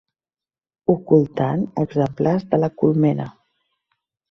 [0.93, 3.31] Ocultant exemplars de La Colmena.